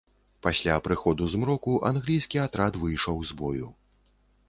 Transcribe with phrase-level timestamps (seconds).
[0.45, 3.67] Пасля прыходу змроку англійскі атрад выйшаў з бою.